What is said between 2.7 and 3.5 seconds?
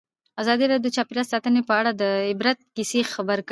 کیسې خبر کړي.